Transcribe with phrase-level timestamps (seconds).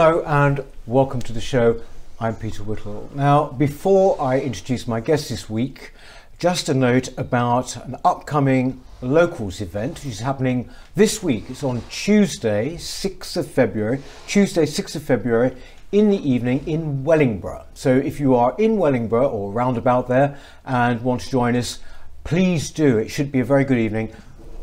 [0.00, 1.82] Hello and welcome to the show.
[2.18, 3.10] I'm Peter Whittle.
[3.14, 5.92] Now, before I introduce my guest this week,
[6.38, 11.50] just a note about an upcoming locals event which is happening this week.
[11.50, 15.54] It's on Tuesday, 6th of February, Tuesday, 6th of February
[15.92, 17.66] in the evening in Wellingborough.
[17.74, 21.78] So if you are in Wellingborough or roundabout there and want to join us,
[22.24, 22.96] please do.
[22.96, 24.14] It should be a very good evening.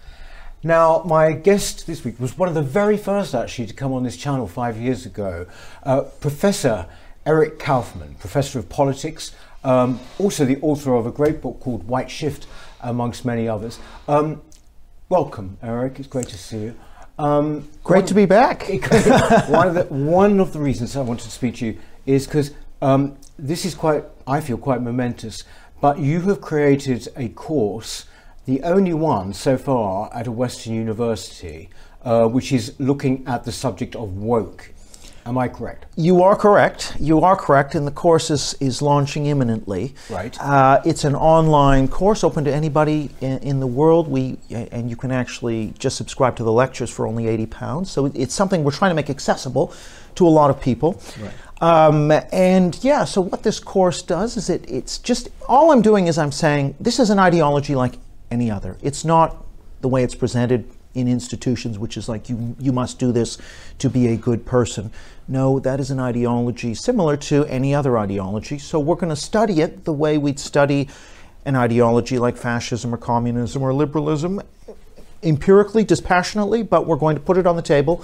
[0.64, 4.04] Now, my guest this week was one of the very first actually to come on
[4.04, 5.48] this channel five years ago,
[5.82, 6.86] uh, Professor
[7.26, 12.12] Eric Kaufmann, Professor of Politics, um, also the author of a great book called White
[12.12, 12.46] Shift,
[12.82, 13.80] amongst many others.
[14.08, 14.44] Um,
[15.10, 16.00] welcome, Eric.
[16.00, 16.76] It's great to see you.
[17.18, 18.68] Um, great one, to be back.
[19.50, 22.52] one, of the, one of the reasons I wanted to speak to you is because
[22.84, 25.44] um, this is quite, I feel, quite momentous.
[25.82, 28.06] But you have created a course,
[28.52, 31.70] the only one so far at a Western university,
[32.04, 34.74] uh, which is looking at the subject of woke.
[35.26, 35.86] Am I correct?
[35.96, 36.98] You are correct.
[37.00, 39.96] You are correct, and the course is, is launching imminently.
[40.10, 40.36] Right.
[40.42, 44.10] Uh, it's an online course open to anybody in, in, the world.
[44.10, 47.90] We and you can actually just subscribe to the lectures for only eighty pounds.
[47.90, 49.74] So it's something we're trying to make accessible
[50.16, 51.02] to a lot of people.
[51.22, 51.34] Right.
[51.62, 56.08] Um, and yeah, so what this course does is it it's just all I'm doing
[56.08, 57.94] is I'm saying this is an ideology like
[58.32, 58.78] any other.
[58.82, 59.46] It's not
[59.82, 63.38] the way it's presented in institutions, which is like you you must do this
[63.78, 64.92] to be a good person.
[65.28, 68.58] No, that is an ideology similar to any other ideology.
[68.58, 70.90] So we're going to study it the way we'd study
[71.46, 74.42] an ideology like fascism or communism or liberalism,
[75.24, 78.04] empirically, dispassionately, but we're going to put it on the table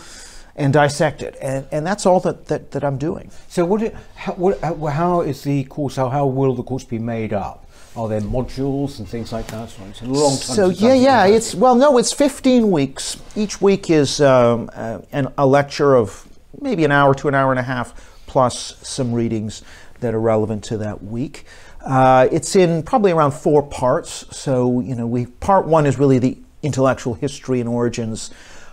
[0.55, 1.35] and dissect it.
[1.41, 3.29] And, and that's all that, that, that I'm doing.
[3.47, 7.33] So what, how, what, how is the course, how, how will the course be made
[7.33, 7.66] up?
[7.97, 9.69] Are there modules and things like that?
[9.69, 10.55] So it's a long time.
[10.55, 13.17] So yeah, yeah, it's well, no, it's 15 weeks.
[13.35, 16.27] Each week is um, uh, an, a lecture of
[16.61, 19.63] maybe an hour to an hour and a half, plus some readings
[19.99, 21.45] that are relevant to that week.
[21.83, 24.25] Uh, it's in probably around four parts.
[24.29, 28.29] So you know, we part one is really the intellectual history and origins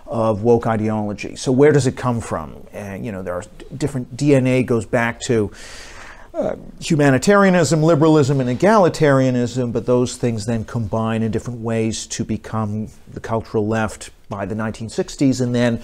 [0.06, 1.34] of woke ideology.
[1.34, 2.66] So where does it come from?
[2.74, 5.50] And you know, there are different DNA goes back to
[6.34, 12.88] uh, humanitarianism, liberalism, and egalitarianism, but those things then combine in different ways to become
[13.12, 15.80] the cultural left by the 1960s, and then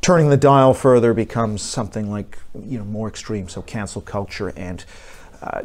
[0.00, 2.36] turning the dial further becomes something like
[2.66, 4.84] you know more extreme, so cancel culture and
[5.40, 5.62] uh,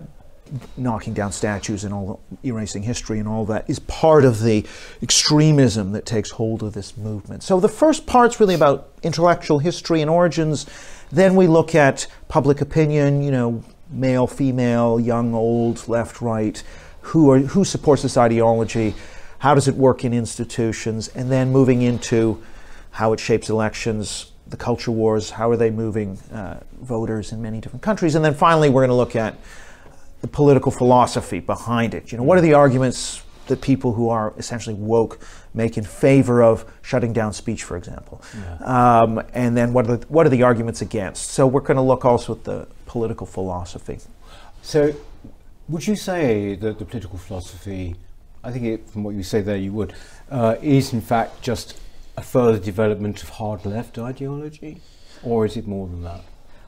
[0.78, 4.64] knocking down statues and all erasing history and all that is part of the
[5.02, 7.42] extremism that takes hold of this movement.
[7.42, 10.68] So the first part's really about intellectual history and origins.
[11.12, 16.62] Then we look at public opinion, you know, male, female, young, old, left, right,
[17.02, 18.94] who, are, who supports this ideology,
[19.40, 22.42] how does it work in institutions, and then moving into
[22.92, 27.62] how it shapes elections, the culture wars, how are they moving uh, voters in many
[27.62, 29.36] different countries, and then finally we're going to look at
[30.22, 32.12] the political philosophy behind it.
[32.12, 35.20] You know, what are the arguments that people who are essentially woke
[35.58, 38.22] make in favor of shutting down speech, for example?
[38.34, 39.02] Yeah.
[39.02, 41.32] Um, and then what are, the, what are the arguments against?
[41.32, 44.00] So we're going to look also at the political philosophy.
[44.62, 44.94] So,
[45.68, 47.96] would you say that the political philosophy,
[48.44, 49.94] I think it, from what you say there, you would,
[50.32, 51.78] uh, is in fact just
[52.16, 54.82] a further development of hard left ideology?
[55.24, 56.22] Or is it more than that?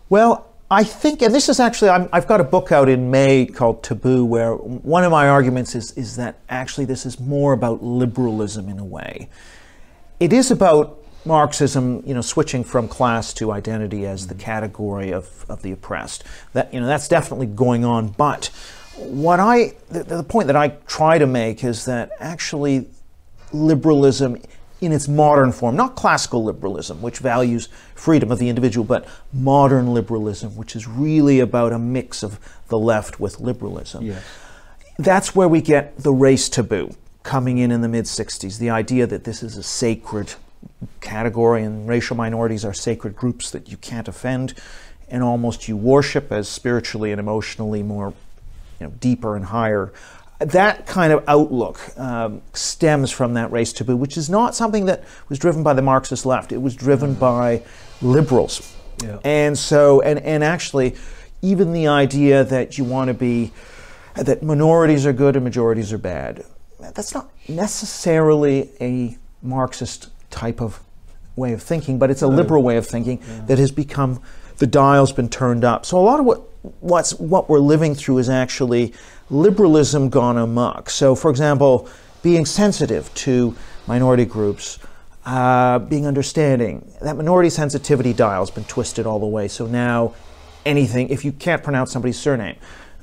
[0.09, 3.47] Well, I think, and this is actually, i have got a book out in May
[3.47, 7.83] called Taboo, where one of my arguments is, is that actually this is more about
[7.83, 9.29] liberalism in a way.
[10.19, 14.43] It is about Marxism, you know, switching from class to identity as the mm-hmm.
[14.43, 16.23] category of, of the oppressed.
[16.53, 18.09] That, you know, that's definitely going on.
[18.09, 18.51] But
[18.95, 22.87] what I, the, the point that I try to make is that actually
[23.51, 24.37] liberalism
[24.81, 29.93] in its modern form, not classical liberalism, which values freedom of the individual, but modern
[29.93, 32.39] liberalism, which is really about a mix of
[32.69, 34.05] the left with liberalism.
[34.05, 34.19] Yeah.
[34.97, 39.05] That's where we get the race taboo coming in in the mid 60s, the idea
[39.05, 40.33] that this is a sacred
[41.01, 44.53] category and racial minorities are sacred groups that you can't offend
[45.09, 48.13] and almost you worship as spiritually and emotionally more
[48.79, 49.91] you know, deeper and higher.
[50.39, 55.03] That kind of outlook um, stems from that race taboo, which is not something that
[55.27, 56.51] was driven by the Marxist left.
[56.51, 57.61] It was driven by
[58.01, 58.75] liberals.
[59.03, 59.19] Yeah.
[59.23, 60.95] And so, and, and actually,
[61.41, 63.51] even the idea that you want to be,
[64.15, 66.45] that minorities are good and majorities are bad,
[66.79, 70.81] that's not necessarily a Marxist type of
[71.35, 74.21] way of thinking, but it's a liberal way of thinking that has become,
[74.57, 75.85] the dial's been turned up.
[75.85, 76.41] So a lot of what,
[76.79, 78.93] what's, what we're living through is actually
[79.29, 80.89] liberalism gone amok.
[80.89, 81.89] So, for example,
[82.21, 83.55] being sensitive to
[83.87, 84.79] minority groups,
[85.25, 86.91] uh, being understanding.
[87.01, 89.47] That minority sensitivity dial has been twisted all the way.
[89.47, 90.15] So now
[90.65, 92.57] anything, if you can't pronounce somebody's surname,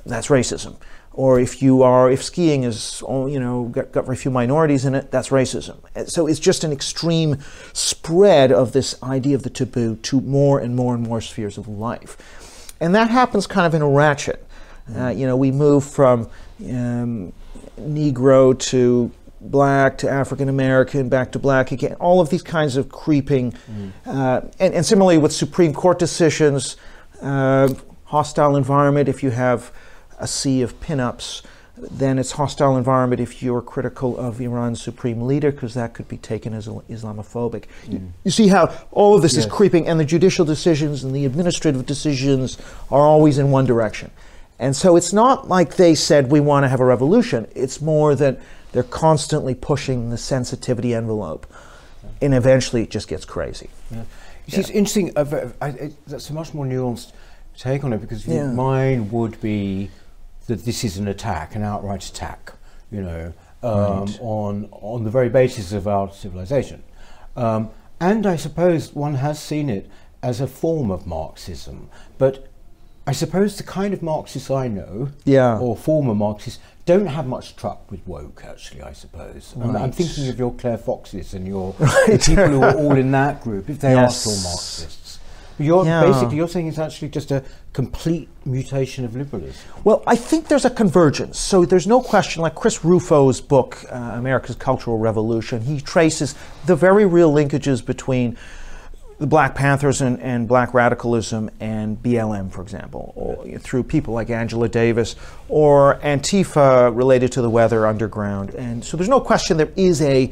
[0.05, 0.77] that's racism.
[1.13, 4.85] Or if you are, if skiing is, oh, you know, got, got very few minorities
[4.85, 5.77] in it, that's racism.
[6.07, 7.37] So it's just an extreme
[7.73, 11.67] spread of this idea of the taboo to more and more and more spheres of
[11.67, 12.17] life.
[12.79, 14.45] And that happens kind of in a ratchet.
[14.95, 16.29] Uh, you know, we move from
[16.61, 17.33] um,
[17.79, 22.89] Negro to black to African American, back to black again, all of these kinds of
[22.89, 23.53] creeping.
[23.69, 23.91] Mm.
[24.05, 26.77] Uh, and, and, similarly with Supreme Court decisions,
[27.21, 27.73] uh,
[28.05, 29.71] hostile environment, if you have
[30.19, 31.43] a sea of pinups,
[31.77, 36.17] then it's hostile environment if you're critical of Iran's supreme leader, because that could be
[36.17, 37.65] taken as Islamophobic.
[37.85, 37.91] Mm.
[37.91, 39.45] You, you, see how all of this yes.
[39.45, 42.57] is creeping, and the judicial decisions and the administrative decisions
[42.89, 44.11] are always in one direction.
[44.59, 47.47] And so it's not like they said we want to have a revolution.
[47.53, 48.39] It's more that
[48.71, 51.45] they're constantly pushing the sensitivity envelope,
[52.21, 53.69] and eventually it just gets crazy.
[53.91, 54.03] Yeah.
[54.47, 55.11] You see, it's interesting.
[55.15, 57.11] Uh, I, I, that's a much more nuanced
[57.57, 58.47] take on it because yeah.
[58.47, 59.89] mine would be
[60.47, 62.53] that this is an attack, an outright attack,
[62.91, 63.33] you know,
[63.63, 64.19] um, right.
[64.21, 66.83] on on the very basis of our civilization.
[67.35, 69.89] Um, and I suppose one has seen it
[70.21, 72.47] as a form of Marxism, but
[73.07, 75.57] I suppose the kind of Marxists I know, yeah.
[75.57, 78.43] or former Marxists, don't have much truck with woke.
[78.45, 79.53] Actually, I suppose.
[79.55, 79.69] Right.
[79.69, 82.21] I'm, I'm, thinking of your Claire Foxes and your right.
[82.21, 84.27] people who are all in that group, if they yes.
[84.27, 85.06] are still Marxists.
[85.59, 86.03] You're yeah.
[86.03, 87.43] basically you're saying it's actually just a
[87.73, 89.59] complete mutation of liberalism.
[89.83, 91.39] Well, I think there's a convergence.
[91.39, 92.41] So there's no question.
[92.41, 98.37] Like Chris Rufo's book, uh, America's Cultural Revolution, he traces the very real linkages between
[99.19, 104.29] the Black Panthers and, and black radicalism and BLM, for example, or through people like
[104.29, 105.15] Angela Davis
[105.49, 108.51] or Antifa related to the weather underground.
[108.51, 110.31] And so there's no question there is a,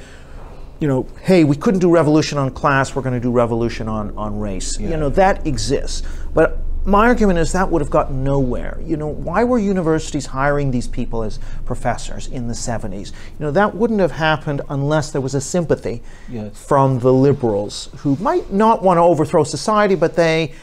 [0.79, 4.15] you know, hey, we couldn't do revolution on class, we're going to do revolution on,
[4.17, 4.79] on race.
[4.79, 4.89] Yeah.
[4.89, 6.03] You know, that exists.
[6.33, 8.79] But my argument is that would have gotten nowhere.
[8.83, 13.11] You know, why were universities hiring these people as professors in the 70s?
[13.11, 16.63] You know, that wouldn't have happened unless there was a sympathy yes.
[16.63, 20.53] from the liberals who might not want to overthrow society, but they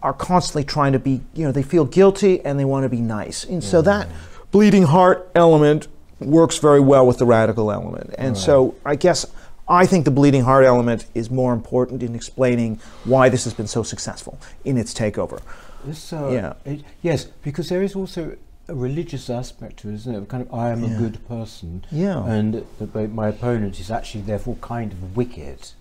[0.00, 3.00] are constantly trying to be, you know, they feel guilty and they want to be
[3.00, 3.42] nice.
[3.42, 3.68] And yeah.
[3.68, 4.08] so that
[4.52, 5.88] bleeding heart element
[6.20, 8.14] works very well with the radical element.
[8.18, 8.36] And right.
[8.36, 9.26] so I guess
[9.68, 13.66] I think the bleeding heart element is more important in explaining why this has been
[13.66, 15.40] so successful in its takeover.
[15.84, 16.54] This, uh, yeah.
[16.64, 18.36] It, yes, because there is also
[18.66, 20.28] a religious aspect to it, isn't it?
[20.28, 20.94] Kind of, I am yeah.
[20.94, 21.84] a good person.
[21.90, 22.24] Yeah.
[22.24, 25.72] And the, my opponent is actually therefore kind of wicked.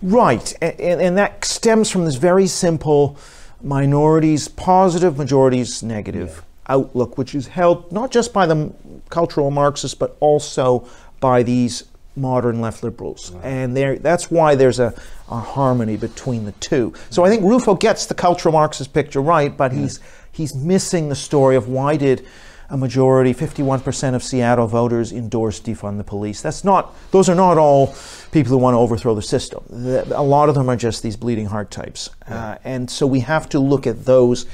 [0.00, 0.54] Right.
[0.62, 3.16] And, and that stems from this very simple
[3.62, 6.44] minorities positive, majorities negative.
[6.68, 8.72] Outlook, which is held not just by the
[9.10, 10.86] cultural Marxists, but also
[11.20, 11.84] by these
[12.16, 13.30] modern left liberals.
[13.32, 13.44] Right.
[13.44, 14.94] And that's why there's a,
[15.30, 16.92] a, harmony between the two.
[17.10, 19.98] So I think Rufo gets the cultural Marxist picture right, but he's,
[20.30, 22.26] he's missing the story of why did
[22.72, 26.40] a majority, 51% of Seattle voters endorse defund the police.
[26.40, 27.94] That's not, those are not all
[28.30, 29.62] people who want to overthrow the system.
[29.70, 32.08] A lot of them are just these bleeding heart types.
[32.26, 34.46] Uh, and so we have to look at those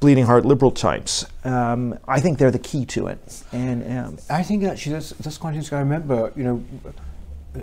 [0.00, 1.26] bleeding heart liberal types.
[1.44, 3.42] Um, I think they're the key to it.
[3.52, 5.78] And um, I think actually that's that's quite interesting.
[5.78, 6.64] I remember, you know,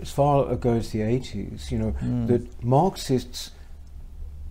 [0.02, 2.28] as far ago as the eighties, you know, mm.
[2.28, 3.52] that Marxists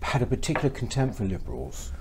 [0.03, 1.93] had a particular contempt for liberals.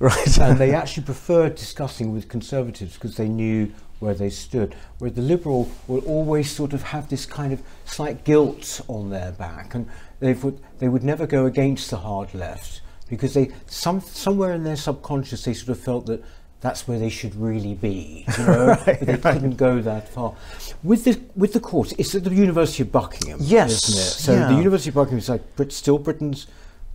[0.00, 0.38] Right.
[0.38, 4.76] and they actually preferred discussing with conservatives because they knew where they stood.
[4.98, 9.32] Where the liberal will always sort of have this kind of slight guilt on their
[9.32, 9.88] back, and
[10.20, 14.64] they would they would never go against the hard left because they some somewhere in
[14.64, 16.22] their subconscious they sort of felt that
[16.60, 19.22] that's where they should really be, you know, right, they right.
[19.22, 20.34] couldn't go that far.
[20.82, 23.88] With the with the course, it's at the University of Buckingham, yes.
[23.88, 24.06] isn't it?
[24.06, 24.48] So yeah.
[24.48, 26.48] the University of Buckingham is like Brit, still Britain's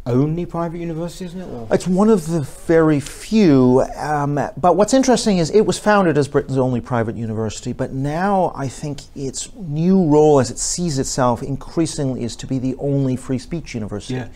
[0.06, 1.48] only private university, isn't it?
[1.48, 1.68] Or?
[1.72, 3.86] It's one of the very few.
[3.96, 8.52] Um, but what's interesting is it was founded as Britain's only private university, but now
[8.54, 13.16] I think its new role as it sees itself increasingly is to be the only
[13.16, 14.16] free speech university.
[14.16, 14.28] Yeah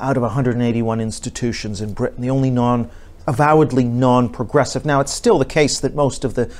[0.00, 2.90] out of 181 institutions in Britain, the only non,
[3.26, 4.84] avowedly non-progressive.
[4.84, 6.52] Now, it's still the case that most of the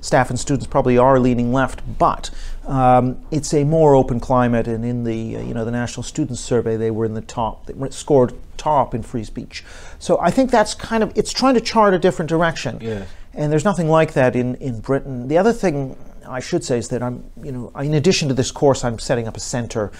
[0.00, 2.30] staff and students probably are leaning left, but
[2.66, 4.66] um, it's a more open climate.
[4.66, 7.66] And in the uh, you know the National Student Survey, they were in the top,
[7.66, 9.64] they scored top in free speech.
[9.98, 12.78] So I think that's kind of it's trying to chart a different direction.
[12.80, 13.08] Yes.
[13.34, 15.28] And there's nothing like that in, in Britain.
[15.28, 15.96] The other thing
[16.28, 19.26] I should say is that I'm, you know, in addition to this course, I'm setting
[19.26, 19.90] up a center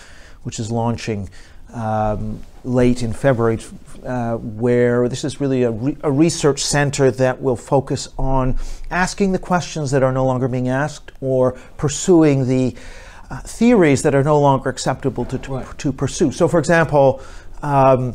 [0.42, 1.30] which is launching
[1.72, 3.58] um, late in February,
[4.04, 8.56] uh, where this is really a, re- a, research center that will focus on
[8.90, 12.74] asking the questions that are no longer being asked or pursuing the
[13.30, 15.78] uh, theories that are no longer acceptable to, to, right.
[15.78, 16.30] to pursue.
[16.30, 17.22] So, for example,
[17.62, 18.14] um,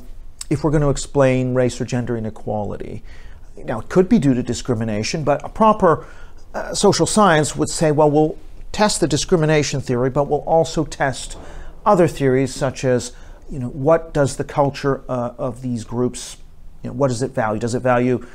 [0.49, 3.03] if we're going to explain race or gender inequality,
[3.57, 6.05] now it could be due to discrimination, but a proper
[6.53, 8.37] uh, social science would say, well, we'll
[8.71, 11.37] test the discrimination theory, but we'll also test
[11.85, 13.13] other theories such as
[13.49, 16.37] you know what does the culture uh, of these groups
[16.83, 17.59] you know, what does it value?
[17.59, 18.25] Does it value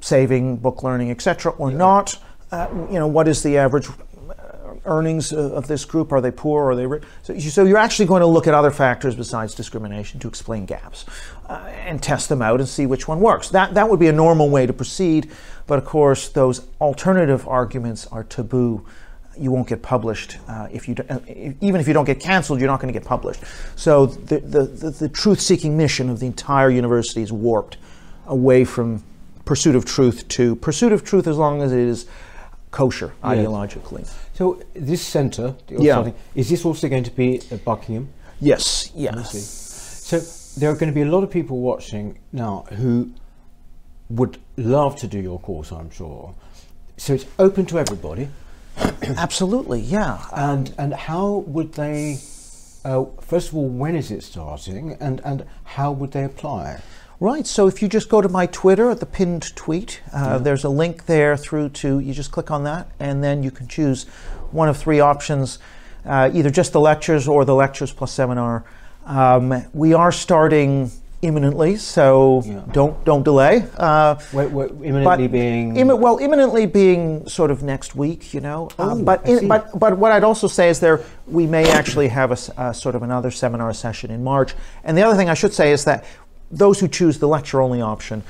[0.00, 1.76] saving book learning etc or yeah.
[1.76, 2.18] not?
[2.50, 6.12] Uh, you know what is the average uh, earnings of this group?
[6.12, 6.70] Are they poor?
[6.70, 7.02] Are they rich?
[7.22, 11.06] So, so you're actually going to look at other factors besides discrimination to explain gaps
[11.48, 11.54] uh,
[11.86, 13.48] and test them out and see which one works.
[13.50, 15.30] That that would be a normal way to proceed
[15.66, 18.84] but of course those alternative arguments are taboo
[19.38, 20.38] you won't get published.
[20.48, 21.18] Uh, if you uh,
[21.60, 23.40] even if you don't get canceled, you're not going to get published.
[23.76, 27.76] So the, the, the, the truth-seeking mission of the entire university is warped
[28.26, 29.02] away from
[29.44, 32.06] pursuit of truth to pursuit of truth as long as it is
[32.70, 33.36] kosher yes.
[33.36, 34.08] ideologically.
[34.34, 36.10] So this centre, yeah.
[36.34, 38.08] Is this also going to be at Buckingham?
[38.40, 38.90] Yes.
[38.94, 39.32] Yes.
[40.04, 40.18] So
[40.58, 43.12] there are going to be a lot of people watching now who
[44.10, 46.34] would love to do your course, I'm sure.
[46.96, 48.28] So it's open to everybody.
[49.02, 50.24] Absolutely, yeah.
[50.32, 52.18] And and how would they?
[52.84, 56.82] Uh, first of all, when is it starting, and and how would they apply?
[57.20, 57.46] Right.
[57.46, 60.38] So if you just go to my Twitter at the pinned tweet, uh, yeah.
[60.38, 63.68] there's a link there through to you just click on that, and then you can
[63.68, 64.04] choose
[64.50, 65.58] one of three options,
[66.04, 68.64] uh, either just the lectures or the lectures plus seminar.
[69.06, 70.90] Um, we are starting
[71.22, 72.62] imminently, so yeah.
[72.72, 73.64] don't don't delay.
[73.76, 78.68] Uh, wait, wait, imminently being Im- well, imminently being sort of next week, you know.
[78.78, 82.08] Oh, um, but in, but but what I'd also say is there we may actually
[82.08, 84.54] have a, a, sort of another seminar session in March.
[84.84, 86.04] And the other thing I should say is that
[86.50, 88.22] those who choose the lecture only option.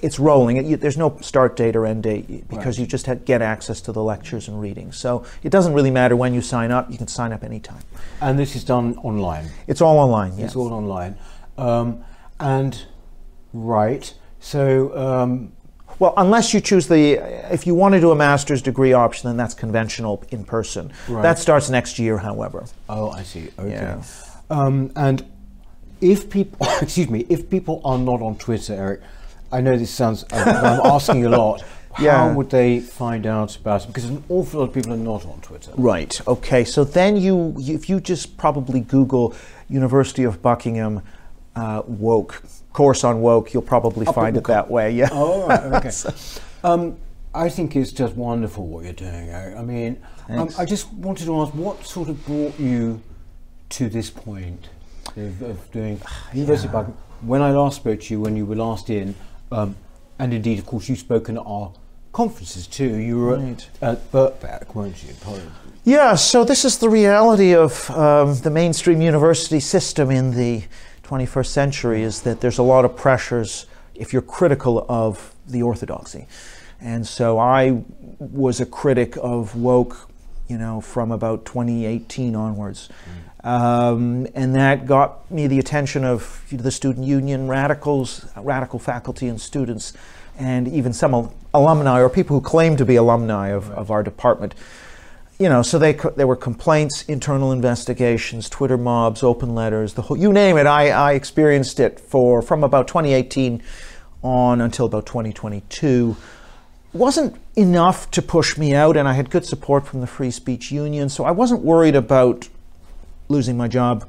[0.00, 0.58] It's rolling.
[0.58, 2.78] It, you, there's no start date or end date because right.
[2.78, 4.96] you just have, get access to the lectures and readings.
[4.96, 6.88] So it doesn't really matter when you sign up.
[6.88, 7.82] You can sign up anytime.
[8.20, 9.50] And this is done online.
[9.66, 10.38] It's all online.
[10.38, 11.18] It's all online.
[11.56, 12.04] Um,
[12.40, 12.86] and
[13.52, 14.96] right, so.
[14.96, 15.52] Um,
[15.98, 17.14] well, unless you choose the,
[17.52, 20.92] if you want to do a master's degree option, then that's conventional in person.
[21.08, 21.22] Right.
[21.22, 22.66] That starts next year, however.
[22.88, 23.48] Oh, I see.
[23.58, 23.70] Okay.
[23.70, 24.02] Yeah.
[24.48, 25.24] Um, and
[26.00, 29.00] if people, excuse me, if people are not on Twitter, Eric,
[29.50, 30.46] I know this sounds, I'm
[30.84, 31.64] asking a lot.
[32.00, 32.28] Yeah.
[32.28, 33.88] How would they find out about it?
[33.88, 35.72] Because an awful lot of people are not on Twitter.
[35.76, 36.20] Right.
[36.28, 36.62] Okay.
[36.62, 39.34] So then you, if you just probably Google
[39.68, 41.02] University of Buckingham
[41.58, 42.42] uh, woke
[42.78, 44.92] course on woke, you'll probably I'll find it that way.
[44.92, 45.08] Yeah.
[45.10, 45.90] Oh, right, okay.
[46.02, 46.14] so.
[46.62, 46.96] um,
[47.34, 49.30] I think it's just wonderful what you're doing.
[49.30, 53.02] I, I mean, um, I just wanted to ask, what sort of brought you
[53.70, 54.68] to this point
[55.16, 56.00] of, of doing
[56.32, 56.84] University yeah.
[57.22, 59.16] When I last spoke to you, when you were last in,
[59.50, 59.74] um,
[60.20, 61.72] and indeed, of course, you've spoken at our
[62.12, 62.96] conferences too.
[62.96, 63.68] You were right.
[63.82, 65.14] at, Birkbeck, weren't you?
[65.82, 70.62] Yeah, so this is the reality of um, the mainstream university system in the
[71.08, 76.26] 21st century is that there's a lot of pressures if you're critical of the orthodoxy.
[76.80, 77.82] And so I
[78.18, 80.10] was a critic of woke,
[80.48, 82.90] you know, from about 2018 onwards.
[83.42, 83.48] Mm.
[83.48, 88.78] Um, and that got me the attention of you know, the student union, radicals, radical
[88.78, 89.94] faculty and students,
[90.36, 93.78] and even some alumni or people who claim to be alumni of, right.
[93.78, 94.54] of our department
[95.38, 100.16] you know, so they there were complaints, internal investigations, Twitter mobs, open letters, the whole
[100.16, 100.66] you name it.
[100.66, 103.62] I, I experienced it for from about 2018
[104.22, 106.16] on until about 2022.
[106.92, 110.32] It wasn't enough to push me out, and I had good support from the Free
[110.32, 112.48] Speech Union, so I wasn't worried about
[113.28, 114.08] losing my job.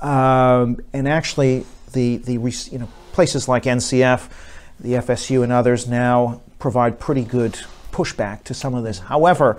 [0.00, 2.38] Um, and actually, the the
[2.70, 4.30] you know places like NCF,
[4.78, 7.58] the FSU, and others now provide pretty good
[7.92, 9.00] pushback to some of this.
[9.00, 9.58] However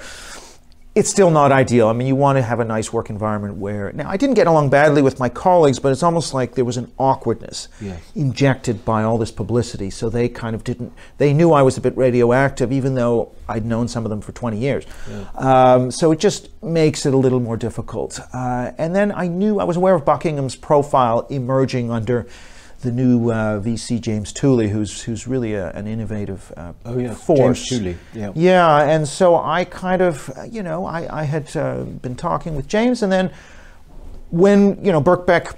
[0.93, 1.87] it's still not ideal.
[1.87, 3.93] I mean, you want to have a nice work environment where.
[3.93, 6.75] Now, I didn't get along badly with my colleagues, but it's almost like there was
[6.75, 8.01] an awkwardness yes.
[8.13, 9.89] injected by all this publicity.
[9.89, 10.91] So they kind of didn't.
[11.17, 14.33] They knew I was a bit radioactive, even though I'd known some of them for
[14.33, 14.85] 20 years.
[15.09, 15.29] Yeah.
[15.35, 18.19] Um, so it just makes it a little more difficult.
[18.33, 22.27] Uh, and then I knew I was aware of Buckingham's profile emerging under
[22.81, 27.13] the new uh, VC James Tooley, who's who's really a, an innovative uh, Oh yeah,
[27.13, 27.69] force.
[27.69, 27.97] James Tooley.
[28.13, 28.31] Yeah.
[28.35, 32.55] Yeah, and so I kind of, uh, you know, I, I had uh, been talking
[32.55, 33.31] with James, and then
[34.29, 35.55] when, you know, Birkbeck,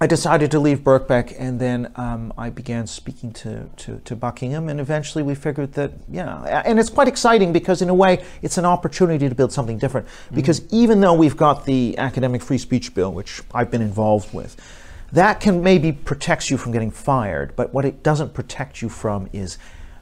[0.00, 4.68] I decided to leave Birkbeck, and then um, I began speaking to, to, to Buckingham,
[4.68, 8.58] and eventually we figured that, yeah, and it's quite exciting because, in a way, it's
[8.58, 10.08] an opportunity to build something different.
[10.34, 14.56] Because even though we've got the academic free speech bill, which I've been involved with,
[15.12, 19.28] that can maybe protects you from getting fired, but what it doesn't protect you from
[19.32, 19.58] is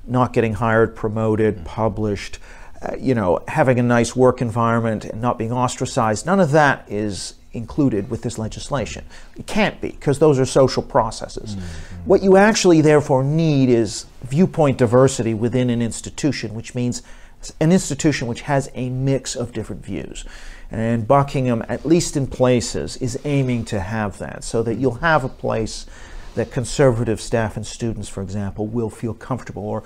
[0.06, 2.38] not getting hired, promoted, published,
[2.82, 6.26] uh, you know, having a nice work environment and not being ostracized.
[6.26, 9.04] None of that is included with this legislation.
[9.36, 11.56] It can't be because those are social processes.
[12.04, 17.02] What you actually therefore need is viewpoint diversity within an institution, which means
[17.60, 20.24] an institution which has a mix of different views.
[20.70, 25.24] And Buckingham, at least in places, is aiming to have that so that you'll have
[25.24, 25.86] a place
[26.34, 29.82] that conservative staff and students, for example, will feel comfortable, or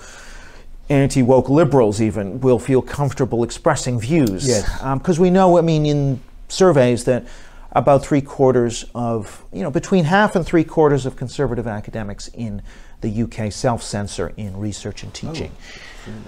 [0.89, 4.47] anti woke liberals even will feel comfortable expressing views.
[4.47, 4.81] Yes.
[4.83, 7.25] Um, because we know, I mean, in surveys that
[7.71, 12.61] about three quarters of, you know, between half and three quarters of conservative academics in
[13.01, 15.33] the UK self censor in research and oh.
[15.33, 15.51] teaching.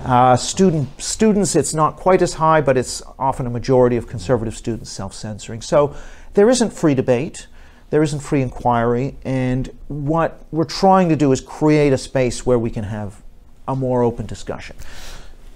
[0.03, 4.55] Uh, student students, it's not quite as high, but it's often a majority of conservative
[4.55, 5.62] students self-censoring.
[5.62, 5.96] So
[6.34, 7.48] there isn't free debate,
[7.89, 12.60] there isn't free inquiry, and what we're trying to do is create a space where
[12.60, 13.22] we can have
[13.67, 14.75] a more open discussion.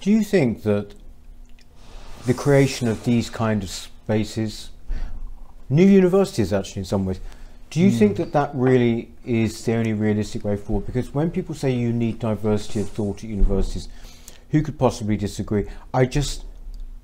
[0.01, 0.93] Do you think that
[2.25, 4.69] the creation of these kind of spaces,
[5.69, 7.19] new universities actually in some ways,
[7.69, 10.85] do you think that that really is the only realistic way forward?
[10.85, 13.87] Because when people say you need diversity of thought at universities,
[14.51, 15.65] who could possibly disagree?
[15.93, 16.45] I just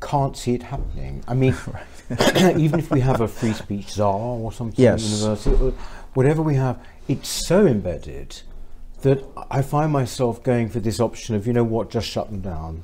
[0.01, 1.23] can't see it happening.
[1.27, 1.55] I mean,
[2.57, 5.03] even if we have a free speech czar or something Yes.
[5.03, 5.75] university,
[6.13, 8.41] whatever we have, it's so embedded
[9.01, 12.41] that I find myself going for this option of, you know what, just shut them
[12.41, 12.83] down.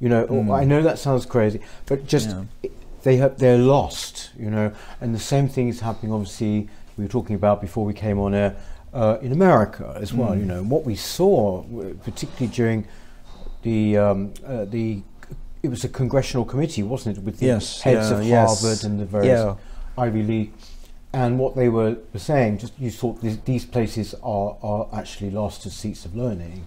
[0.00, 2.42] You know, or- I know that sounds crazy, but just Yeah.
[2.62, 2.72] it-
[3.02, 4.30] they have they're lost.
[4.38, 6.12] You know, and the same thing is happening.
[6.12, 8.56] Obviously, we were talking about before we came on air
[8.92, 10.34] uh, in America as well.
[10.36, 11.62] You know, what we saw,
[12.04, 12.86] particularly during
[13.66, 15.02] the um, uh, the
[15.62, 18.62] it was a congressional committee, wasn't it, with the Yes, heads yeah, of yes.
[18.62, 19.54] Harvard and the various Yeah.
[19.98, 20.52] Ivy League.
[21.12, 25.66] And what they were, saying, just you thought these, these places are, are actually lost
[25.66, 26.66] as seats of learning.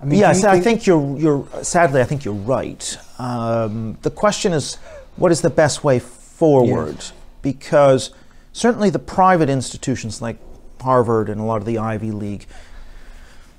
[0.00, 2.98] I mean, yes, you I think you're, you're, sadly, I think you're right.
[3.18, 4.76] Um, the question is,
[5.16, 6.96] what is the best way forward?
[6.96, 7.12] Yes.
[7.42, 8.10] Because
[8.52, 10.38] certainly the private institutions like
[10.80, 12.46] Harvard and a lot of the Ivy League,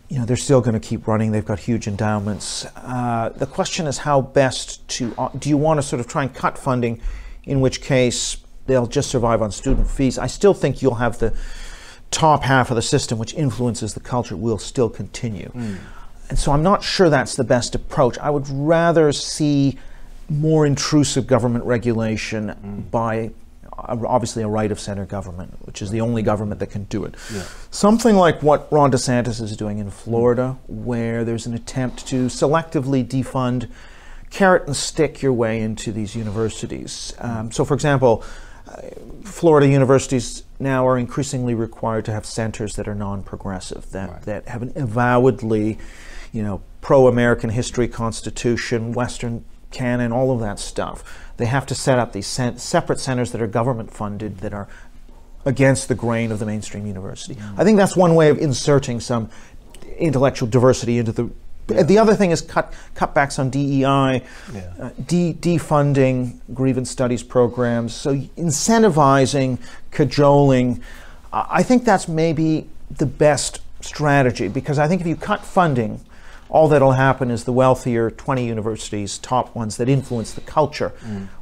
[0.10, 1.32] you know, they're still going to keep running.
[1.32, 2.66] They've got huge endowments.
[2.76, 6.24] Uh, the question is how best to, uh, do you want to sort of try
[6.24, 7.00] and cut funding,
[7.44, 10.18] in which case they'll just survive on student fees?
[10.18, 11.34] I still think you'll have the
[12.10, 15.52] top half of the system, which influences the culture, will still continue.
[16.30, 18.18] And so I'm not sure that's the best approach.
[18.18, 19.78] I would rather see
[20.28, 23.30] more intrusive government regulation by uh,
[23.88, 27.16] obviously a right of center government, which is the only government that can do it.
[27.34, 27.44] Yeah.
[27.72, 33.06] Something like what Ron DeSantis is doing in Florida, where there's an attempt to selectively
[33.06, 33.70] defund,
[34.30, 37.14] carrot and stick your way into these universities.
[37.20, 38.24] Um, so, for example,
[38.68, 38.82] uh,
[39.24, 44.22] Florida universities now are increasingly required to have centers that are non-progressive, that, Right.
[44.24, 45.80] that have an avowedly,
[46.32, 51.04] you know, pro-American history, Constitution, Western canon, all of that stuff.
[51.40, 54.68] They have to set up these separate centers that are government funded, that are
[55.46, 57.38] against the grain of the mainstream university.
[57.58, 59.30] I think that's one way of inserting some
[59.98, 61.30] intellectual diversity into the.
[61.68, 64.22] The other thing is cut cutbacks on DEI,
[64.54, 64.62] Yeah.
[64.82, 67.94] uh, de- defunding grievance studies programs.
[67.94, 69.60] So incentivizing,
[69.92, 70.82] cajoling.
[71.32, 76.02] I think that's maybe the best strategy because I think if you cut funding,
[76.50, 80.94] all that'll happen is the wealthier 20 universities, top ones that influence the culture,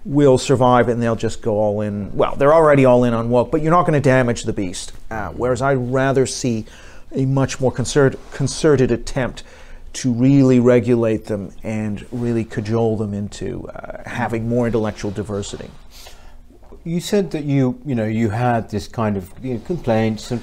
[0.04, 2.14] will survive and they'll just go all in.
[2.16, 4.92] Well, they're already all in on woke, but you're not going to damage the beast.
[5.10, 6.66] Uh, whereas I'd rather see
[7.14, 9.44] a much more concert, concerted attempt
[9.94, 15.70] to really regulate them and really cajole them into uh, having more intellectual diversity.
[16.84, 20.42] You said that you, you know, you had this kind of you know, complaints and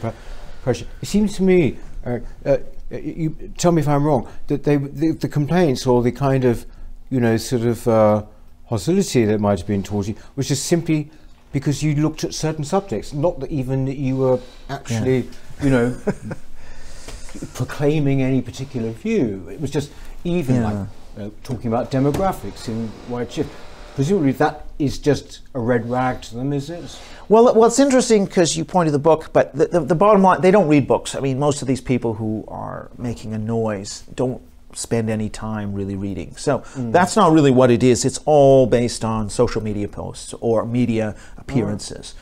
[0.62, 0.87] pressure.
[1.00, 2.59] It seems to me, uh, uh,
[3.02, 6.66] you tell me if I'm wrong, that they, the, the complaints or the kind of,
[7.11, 8.24] you know, sort of uh,
[8.66, 11.11] hostility that might have been towards you was just simply
[11.52, 15.28] because you looked at certain subjects, not that even that you were actually,
[15.62, 15.96] you know,
[17.54, 19.48] proclaiming any particular view.
[19.50, 19.90] It was just
[20.24, 20.64] even Yeah.
[20.64, 23.50] like uh, talking about demographics in White Shift.
[23.94, 26.98] Presumably that is just a red rag to them, is it?
[27.28, 30.40] Well, well, it's interesting because you pointed the book, but the, the, the, bottom line,
[30.40, 31.14] they don't read books.
[31.14, 34.42] I mean, most of these people who are making a noise don't
[34.74, 36.35] spend any time really reading.
[36.37, 36.92] So mm.
[36.92, 38.04] that's not really what it is.
[38.04, 42.14] It's all based on social media posts or media appearances.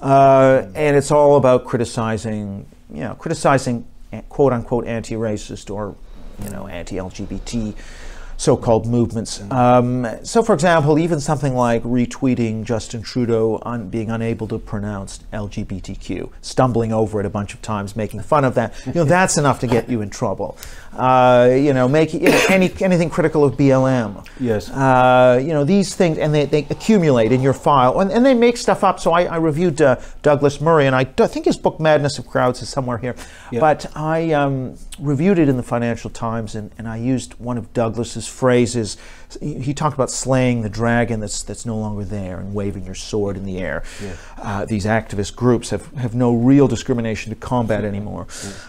[0.00, 0.08] Oh.
[0.08, 3.86] Uh, and it's all about criticizing, you know, criticizing
[4.28, 5.96] quote unquote anti-racist or,
[6.42, 7.74] you know, anti-LGBT
[8.36, 9.40] so-called movements.
[9.50, 15.20] Um, so, for example, even something like retweeting Justin Trudeau on being unable to pronounce
[15.32, 19.36] LGBTQ, stumbling over it a bunch of times, making fun of that, you know, that's
[19.36, 20.58] enough to get you in trouble.
[20.96, 24.26] Uh, you know, making you know, any anything critical of BLM.
[24.40, 24.70] Yes.
[24.70, 28.34] Uh, you know these things, and they, they accumulate in your file, and, and they
[28.34, 28.98] make stuff up.
[29.00, 32.26] So I, I reviewed uh, Douglas Murray, and I, I think his book Madness of
[32.26, 33.14] Crowds is somewhere here,
[33.52, 33.60] yep.
[33.60, 37.72] but I um, reviewed it in the Financial Times, and, and I used one of
[37.72, 38.96] Douglas's phrases
[39.40, 43.36] he talked about slaying the dragon that's that's no longer there and waving your sword
[43.36, 43.82] in the air.
[44.02, 44.16] Yeah.
[44.38, 48.26] Uh, these activist groups have, have no real discrimination to combat anymore.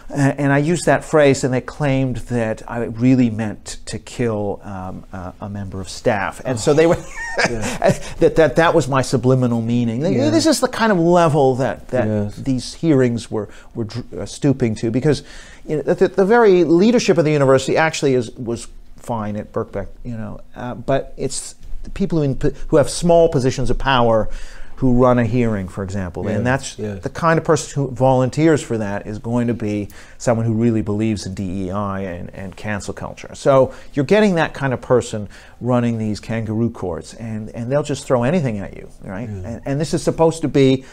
[0.10, 0.36] Yeah.
[0.38, 5.06] and I used that phrase, and they claimed that I really meant to kill um,
[5.13, 6.62] a, a, member of staff, and oh.
[6.62, 6.96] so they were
[7.38, 10.02] that, that that was my subliminal meaning.
[10.02, 10.30] Yeah.
[10.30, 12.36] This is the kind of level that that yes.
[12.36, 15.24] these hearings were were uh, stooping to because.
[15.67, 18.70] You know, the, the very leadership of the university actually is, was
[19.08, 20.41] fine at Birkbeck, you know.
[20.54, 21.56] Uh, but it's
[21.93, 24.30] people who, in, who have small positions of power
[24.76, 26.26] who run a hearing, for example.
[26.26, 26.96] Yeah, and that's yeah.
[26.96, 29.89] the kind of person who volunteers for that is going to be
[30.20, 33.34] someone who really believes in DEI and, and cancel culture.
[33.34, 35.30] So you're getting that kind of person
[35.62, 39.28] running these kangaroo courts, and, and they'll just throw anything at you, right?
[39.28, 39.36] Yeah.
[39.36, 40.86] And, and, this is supposed to be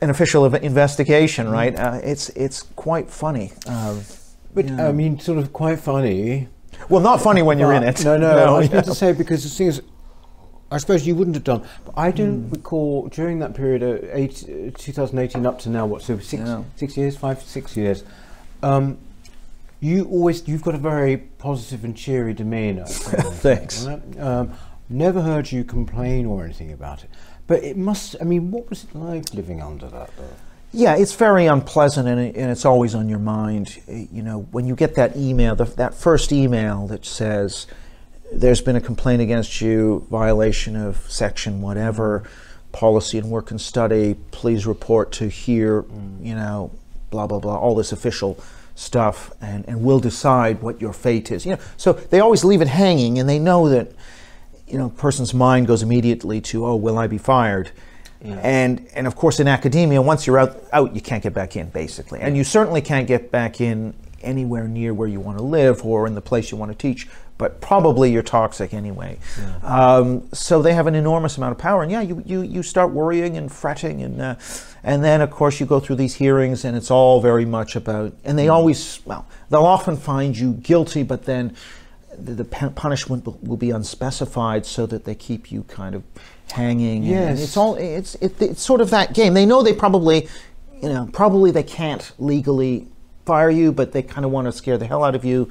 [0.00, 1.54] an official investigation, mm-hmm.
[1.54, 1.76] right?
[1.78, 3.52] Uh, it's, it's quite funny.
[4.54, 4.80] But, you.
[4.80, 6.48] I mean, sort of quite funny
[6.88, 8.04] well, not funny when you're in it.
[8.04, 9.82] No, no, no I was going to say because the thing is,
[10.70, 12.52] I suppose you wouldn't have done, but I don't mm.
[12.52, 16.62] recall during that period, of eight, uh, 2018 up to now, what, so six, yeah.
[16.76, 18.04] six years, five, six years,
[18.62, 18.98] um,
[19.80, 22.84] you always, you've got a very positive and cheery demeanour.
[22.86, 23.86] Thanks.
[24.18, 24.52] Um,
[24.88, 27.10] never heard you complain or anything about it.
[27.46, 30.36] But it must, I mean, what was it like living under that though?
[30.72, 33.80] Yeah, it's very unpleasant and, and it's always on your mind.
[33.86, 37.66] You know, when you get that email, the, that first email that says,
[38.30, 42.24] there's been a complaint against you, violation of section whatever,
[42.72, 46.24] policy and work and study, please report to here, mm.
[46.24, 46.70] you know,
[47.10, 48.38] blah, blah, blah, all this official
[48.74, 51.46] stuff, and, and we'll decide what your fate is.
[51.46, 53.90] You know, so they always leave it hanging and they know that,
[54.66, 57.70] you know, person's mind goes immediately to, oh, will I be fired?
[58.22, 58.40] Yeah.
[58.42, 61.68] And and of course in academia, once you're out out, you can't get back in
[61.70, 65.84] basically, and you certainly can't get back in anywhere near where you want to live
[65.84, 67.08] or in the place you want to teach.
[67.38, 69.20] But probably you're toxic anyway.
[69.38, 69.58] Yeah.
[69.62, 72.90] Um, so they have an enormous amount of power, and yeah, you you, you start
[72.90, 74.34] worrying and fretting, and uh,
[74.82, 78.12] and then of course you go through these hearings, and it's all very much about.
[78.24, 78.52] And they mm.
[78.52, 81.54] always well, they'll often find you guilty, but then
[82.18, 86.02] the, the punishment will, will be unspecified, so that they keep you kind of
[86.52, 87.02] hanging.
[87.02, 89.34] Yes, it's all it's it, it's sort of that game.
[89.34, 90.28] They know they probably,
[90.82, 92.86] you know, probably they can't legally
[93.24, 95.50] fire you, but they kind of want to scare the hell out of you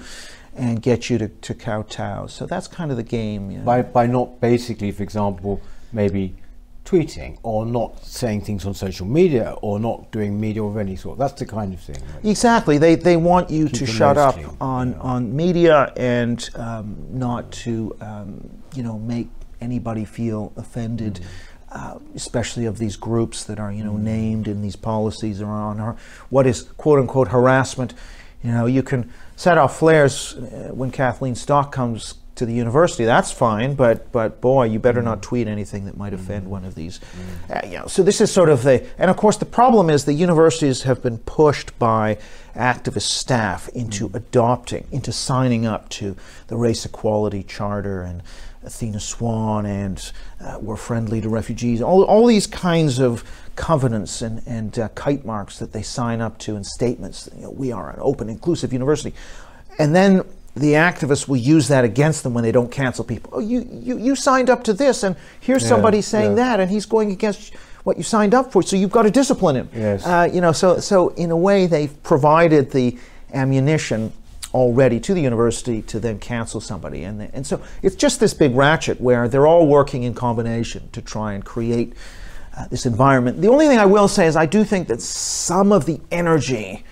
[0.55, 2.25] and get you to, to kowtow.
[2.27, 3.51] So that's kind of the game.
[3.51, 3.63] You know?
[3.63, 6.35] By by not basically, for example, maybe
[6.87, 11.19] tweeting or not saying things on social media or not doing media of any sort.
[11.19, 11.97] That's the kind of thing.
[12.13, 12.25] Right?
[12.25, 12.77] Exactly.
[12.77, 14.99] They, they want you Keep to shut up clean, on, yeah.
[14.99, 19.27] on media and um, not to um, you know make
[19.61, 21.15] anybody feel offended.
[21.15, 21.25] Mm.
[21.69, 25.79] Uh, especially of these groups that are, you know, named in these policies or on
[25.79, 25.97] her,
[26.29, 27.93] what is quote unquote harassment.
[28.41, 33.03] You know, you can set off flares uh, when Kathleen Stock comes to the university.
[33.03, 35.23] That's fine, but but boy, you better not mm.
[35.23, 36.49] tweet anything that might offend mm.
[36.49, 36.99] one of these.
[36.99, 37.63] Mm.
[37.63, 40.05] Uh, you know, so this is sort of the, and of course the problem is
[40.05, 42.17] the universities have been pushed by
[42.55, 44.15] activist staff into mm.
[44.15, 46.15] adopting, into signing up to
[46.47, 48.21] the race equality charter and
[48.67, 53.23] Athena Swan and uh, we're friendly to refugees, all, all these kinds of
[53.55, 57.29] covenants and, and uh, kite marks that they sign up to and statements.
[57.35, 59.15] You know, we are an open, inclusive university.
[59.79, 60.23] And then
[60.55, 63.31] the activists will use that against them when they don't cancel people.
[63.33, 66.43] Oh, you, you, you signed up to this, and here's yeah, somebody saying yeah.
[66.43, 69.55] that, and he's going against what you signed up for, so you've got to discipline
[69.55, 69.69] him.
[69.73, 70.05] Yes.
[70.05, 72.97] Uh, you know, so, so in a way, they've provided the
[73.33, 74.11] ammunition
[74.57, 77.03] already to the university to then cancel somebody.
[77.03, 81.01] And, and so it's just this big ratchet where they're all working in combination to
[81.01, 81.93] try and create
[82.57, 83.39] uh, this environment.
[83.39, 86.83] The only thing I will say is I do think that some of the energy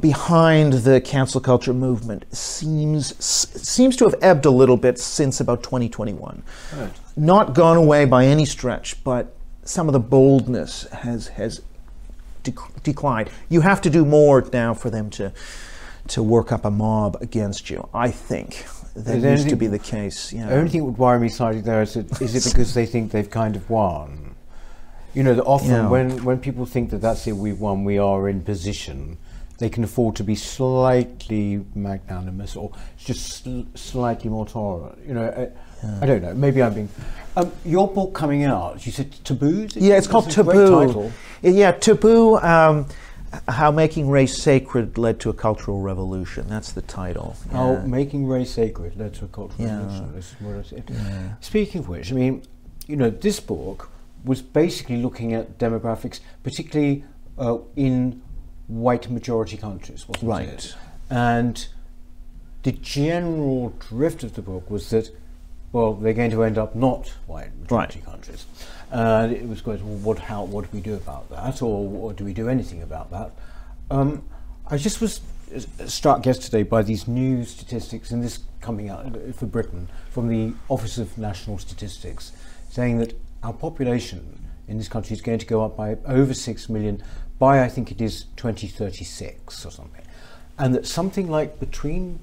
[0.00, 5.62] behind the cancel culture movement seems seems to have ebbed a little bit since about
[5.62, 6.42] 2021.
[6.74, 6.90] Right.
[7.16, 11.60] Not gone away by any stretch, but some of the boldness has has
[12.44, 13.28] dec- declined.
[13.50, 15.32] You have to do more now for them to
[16.08, 17.88] to work up a mob against you.
[17.94, 20.32] I think that used to be the case.
[20.32, 20.48] Yeah.
[20.48, 22.86] The only thing that would worry me slightly there is, it, is it because they
[22.86, 24.34] think they've kind of won?
[25.14, 25.88] You know, often yeah.
[25.88, 29.18] when, when people think that that's it, we've won, we are in position,
[29.58, 34.98] they can afford to be slightly magnanimous or just sl- slightly more tolerant.
[35.06, 35.98] You know, I, yeah.
[36.02, 36.34] I, don't know.
[36.34, 36.88] Maybe I'm being.
[37.36, 39.68] Um, your book coming out, you said Taboo?
[39.74, 41.12] Yeah, it's called Taboo.
[41.42, 42.36] Yeah, Taboo.
[42.38, 42.86] Um,
[43.48, 46.48] how making race sacred led to a cultural revolution.
[46.48, 47.36] That's the title.
[47.52, 47.86] How yeah.
[47.86, 49.78] making race sacred led to a cultural yeah.
[49.78, 50.14] revolution.
[50.14, 50.84] This is what I said.
[50.88, 51.34] Yeah.
[51.40, 52.42] Speaking of which, I mean,
[52.86, 53.90] you know, this book
[54.24, 57.04] was basically looking at demographics, particularly
[57.38, 58.22] uh, in
[58.66, 60.48] white majority countries, wasn't right.
[60.48, 60.74] it?
[61.10, 61.66] And
[62.62, 65.10] the general drift of the book was that,
[65.72, 68.12] well, they're going to end up not white majority right.
[68.12, 68.46] countries.
[68.90, 71.60] And it was going, well, what, how, what do we do about that?
[71.60, 73.32] Or, or do we do anything about that?
[73.90, 74.24] Um,
[74.66, 75.20] I just was
[75.54, 80.28] uh, struck yesterday by these new statistics, and this coming out uh, for Britain from
[80.28, 82.32] the Office of National Statistics,
[82.70, 86.68] saying that our population in this country is going to go up by over 6
[86.68, 87.02] million
[87.38, 90.02] by, I think it is 2036 or something.
[90.58, 92.18] And that something like between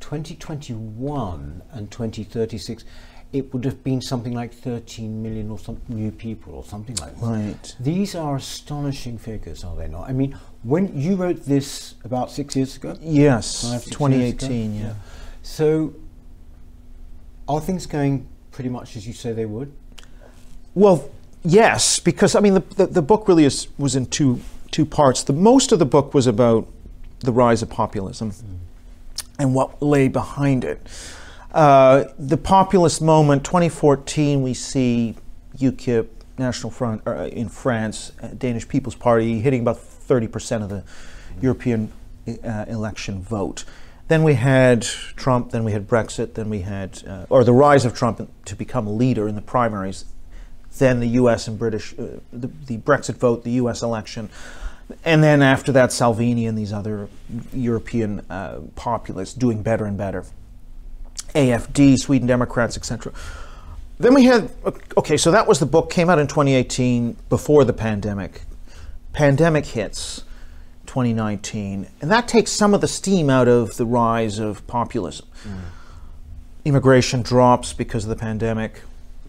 [0.00, 2.84] 2021 and 2036,
[3.32, 7.14] it would have been something like 13 million or some new people or something like
[7.20, 7.26] that.
[7.26, 7.76] Right.
[7.80, 10.08] These are astonishing figures, are they not?
[10.08, 12.96] I mean, when you wrote this about six years ago?
[13.00, 14.80] Yes, Five, 2018, yeah.
[14.80, 14.94] yeah.
[15.42, 15.94] So,
[17.48, 19.72] are things going pretty much as you say they would?
[20.74, 21.10] Well,
[21.44, 25.22] yes, because I mean, the, the, the book really is, was in two, two parts.
[25.24, 26.68] The, most of the book was about
[27.20, 28.58] the rise of populism mm.
[29.38, 30.86] and what lay behind it.
[31.56, 35.14] Uh, the populist moment, 2014, we see
[35.56, 40.84] UKIP, National Front uh, in France, uh, Danish People's Party hitting about 30% of the
[41.40, 41.90] European
[42.44, 43.64] uh, election vote.
[44.08, 47.86] Then we had Trump, then we had Brexit, then we had, uh, or the rise
[47.86, 50.04] of Trump to become a leader in the primaries,
[50.76, 52.20] then the US and British, the,
[52.66, 54.28] the Brexit vote, the US election.
[55.06, 57.08] And then after that, Salvini and these other
[57.54, 58.20] European
[58.74, 60.26] populists doing better and better.
[61.36, 63.12] AFD, Sweden Democrats, etc.
[63.98, 64.50] Then we had,
[64.96, 68.42] okay, so that was the book, came out in 2018 before the pandemic.
[69.12, 70.24] Pandemic hits
[70.86, 75.26] 2019, and that takes some of the steam out of the rise of populism.
[75.44, 75.60] Mm.
[76.64, 78.82] Immigration drops because of the pandemic.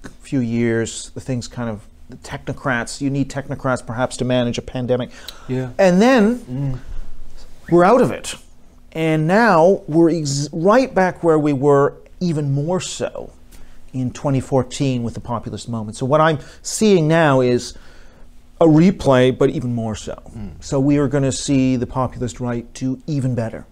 [0.04, 4.58] A few years, the things kind of, the technocrats, you need technocrats perhaps to manage
[4.58, 5.12] a pandemic.
[5.48, 5.72] Yeah.
[5.78, 6.80] And then mm.
[7.70, 8.36] we're out of it.
[8.94, 13.32] And now we're ex- right back where we were, even more so
[13.94, 15.98] in 2014 with the populist moment.
[15.98, 17.78] So what I'm seeing now is
[18.60, 20.20] a replay, but even more so.
[20.36, 20.64] Mm.
[20.64, 23.66] So we are going to see the populist right do even better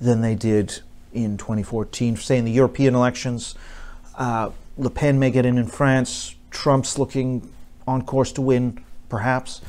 [0.00, 0.80] than they did
[1.12, 2.16] in 2014.
[2.16, 3.54] Say in the European elections,
[4.16, 6.34] uh, Le Pen may get in in France.
[6.50, 7.50] Trump's looking
[7.86, 9.60] on course to win, perhaps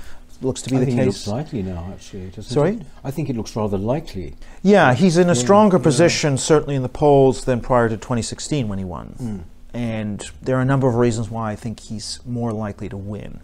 [0.41, 1.03] looks to be I the think case.
[1.03, 2.71] It looks likely now, actually, Sorry?
[2.71, 2.81] It?
[3.03, 4.35] I think it looks rather likely.
[4.63, 5.83] Yeah, he's in a stronger yeah.
[5.83, 9.15] position, certainly in the polls, than prior to 2016 when he won.
[9.19, 9.43] Mm.
[9.73, 13.39] And there are a number of reasons why I think he's more likely to win.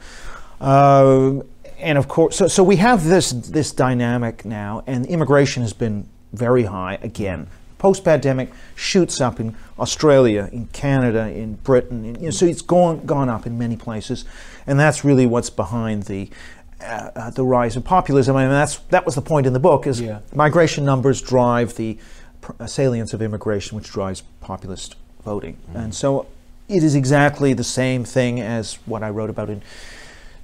[0.60, 1.42] Uh,
[1.80, 6.08] and of course, so, so we have this, this dynamic now, and immigration has been
[6.32, 7.48] very high again.
[7.78, 12.06] Post pandemic shoots up in Australia, in Canada, in Britain.
[12.06, 14.24] In, you know, so it's gone, gone up in many places.
[14.66, 16.30] And that's really what's behind the
[16.84, 18.36] uh, uh, the rise of populism.
[18.36, 20.20] I mean, that's that was the point in the book: is yeah.
[20.36, 21.98] migration numbers drive the
[22.60, 25.84] uh, salience of immigration, which drives populist voting, mm.
[25.84, 26.28] and so
[26.68, 29.62] it is exactly the same thing as what I wrote about in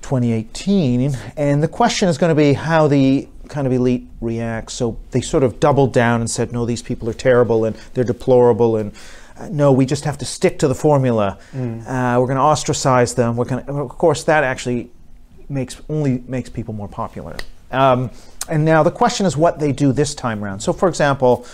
[0.01, 1.17] 2018.
[1.37, 4.73] And the question is going to be how the kind of elite reacts.
[4.73, 8.03] So they sort of doubled down and said, "No, these people are terrible and they're
[8.03, 8.91] deplorable and."
[9.37, 11.37] Uh, no, we just have to stick to the formula.
[11.53, 11.79] Mm.
[11.87, 13.37] Uh, we're going to ostracize them.
[13.37, 14.91] We're going of course, that actually
[15.49, 17.35] makes only makes people more popular.
[17.71, 18.11] Um,
[18.47, 20.59] and now the question is what they do this time around.
[20.59, 21.45] So, for example,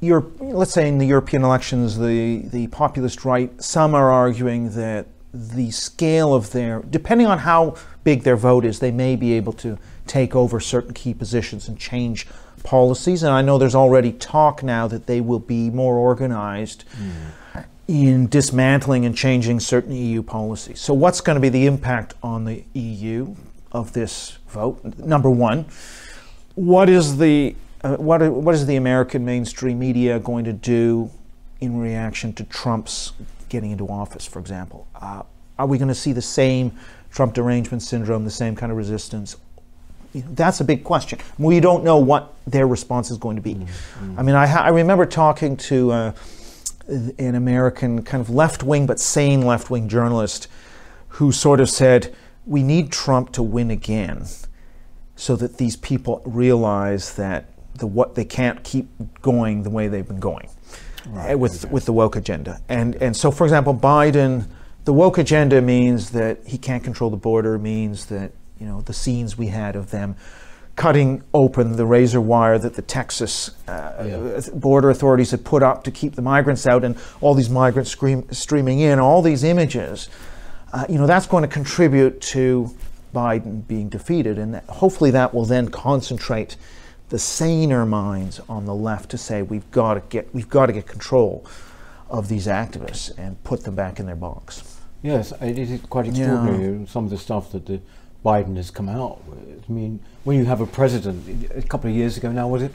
[0.00, 5.06] Europe, let's say in the European elections, the, the populist right, some are arguing that
[5.34, 9.52] the scale of their, depending on how big their vote is, they may be able
[9.52, 12.26] to take over certain key positions and change
[12.62, 13.22] policies.
[13.22, 16.84] And I know there's already talk now that they will be more organized.
[16.96, 17.32] Mm
[17.88, 20.78] in dismantling and changing certain EU policies.
[20.78, 23.34] So, what's going to be the impact on the EU
[23.72, 24.84] of this vote?
[24.98, 25.64] Number one,
[26.54, 31.10] what is the uh, what, what is the American mainstream media going to do
[31.60, 33.12] in reaction to Trump's
[33.48, 34.86] getting into office, for example?
[34.94, 35.22] Uh,
[35.58, 36.76] are we going to see the same
[37.10, 39.36] Trump derangement syndrome, the same kind of resistance?
[40.12, 41.18] You know, that's a big question.
[41.38, 43.54] We don't know what their response is going to be.
[43.54, 44.18] Mm-hmm.
[44.18, 46.12] I mean, I, ha- I, remember talking to uh,
[46.88, 50.48] an American kind of left wing but sane left wing journalist
[51.08, 52.14] who sort of said,
[52.46, 54.26] We need Trump to win again
[55.16, 58.88] so that these people realize that the what they can't keep
[59.20, 60.48] going the way they've been going
[61.08, 61.72] right, with okay.
[61.72, 62.60] with the woke agenda.
[62.68, 64.48] And and so for example, Biden,
[64.84, 68.92] the woke agenda means that he can't control the border, means that you know the
[68.92, 70.16] scenes we had of them
[70.78, 74.40] cutting open the razor wire that the Texas uh, yeah.
[74.54, 78.24] border authorities had put up to keep the migrants out, and all these migrants scream,
[78.30, 80.08] streaming in, all these images.
[80.72, 82.70] Uh, you know that's going to contribute to
[83.12, 86.56] Biden being defeated, and hopefully that will then concentrate
[87.08, 90.72] the saner minds on the left to say we've got to get we've got to
[90.72, 91.44] get control
[92.08, 94.78] of these activists and put them back in their box.
[95.02, 96.78] Yes, it is quite extraordinary.
[96.78, 96.86] Yeah.
[96.86, 97.80] Some of the stuff that the
[98.28, 99.64] Biden has come out with.
[99.68, 102.72] I mean, when you have a president a couple of years ago now, was it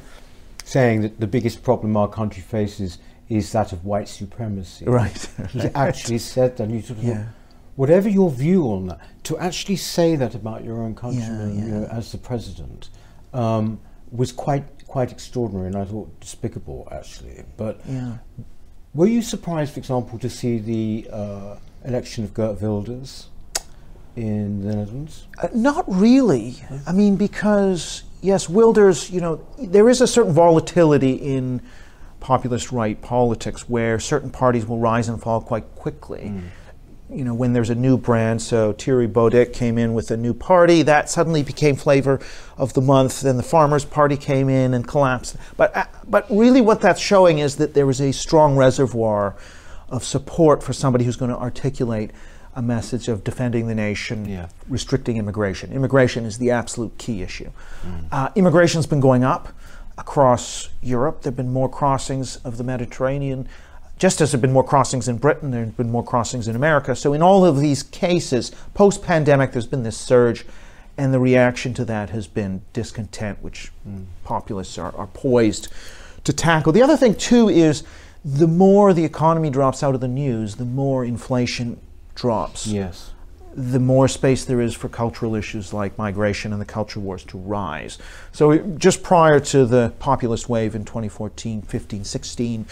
[0.63, 2.97] saying that the biggest problem our country faces
[3.29, 4.85] is that of white supremacy?
[4.85, 5.29] Right.
[5.51, 6.63] He actually said that.
[6.63, 7.25] And you sort of yeah
[7.75, 11.65] whatever your view on that, to actually say that about your own countrymen yeah, yeah.
[11.65, 12.89] You know, as the president
[13.33, 13.79] um,
[14.11, 17.43] was quite quite extraordinary, and I thought despicable actually.
[17.57, 18.17] But yeah.
[18.93, 23.29] were you surprised, for example, to see the uh, election of Geert Wilders
[24.15, 25.27] in the Netherlands?
[25.41, 26.57] Uh, not really.
[26.85, 31.61] I mean, because yes, Wilders, you know, there is a certain volatility in
[32.19, 36.31] populist right politics where certain parties will rise and fall quite quickly.
[36.33, 36.43] Mm
[37.13, 40.33] you know, when there's a new brand, so Thierry Baudet came in with a new
[40.33, 42.19] party, that suddenly became flavor
[42.57, 43.21] of the month.
[43.21, 45.35] Then the Farmers Party came in and collapsed.
[45.55, 49.35] But, uh, but really, what that's showing is that there was a strong reservoir
[49.89, 52.11] of support for somebody who's going to articulate
[52.55, 54.47] a message of defending the nation, yeah.
[54.67, 55.71] restricting immigration.
[55.71, 57.49] Immigration is the absolute key issue.
[57.85, 58.07] Mm.
[58.11, 59.49] Uh, immigration's been going up
[59.97, 61.21] across Europe.
[61.21, 63.47] There have been more crossings of the Mediterranean
[64.03, 66.55] just as there have been more crossings in Britain, there have been more crossings in
[66.55, 66.95] America.
[66.95, 70.45] So, in all of these cases, post pandemic, there's been this surge,
[70.97, 74.05] and the reaction to that has been discontent, which mm.
[74.23, 75.69] populists are, are poised
[76.23, 76.73] to tackle.
[76.73, 77.83] The other thing, too, is
[78.25, 81.79] the more the economy drops out of the news, the more inflation
[82.15, 82.67] drops.
[82.67, 83.11] Yes.
[83.55, 87.37] The more space there is for cultural issues like migration and the culture wars to
[87.37, 87.99] rise.
[88.31, 92.65] So, just prior to the populist wave in 2014, 15, 16,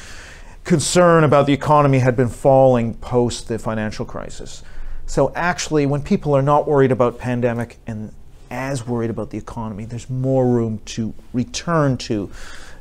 [0.63, 4.63] concern about the economy had been falling post the financial crisis.
[5.05, 8.13] So actually, when people are not worried about pandemic and
[8.49, 12.29] as worried about the economy, there's more room to return to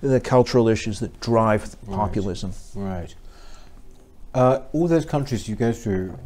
[0.00, 1.96] the cultural issues that drive right.
[1.96, 2.52] populism.
[2.74, 3.14] Right.
[4.32, 6.18] Uh, all those countries you go through,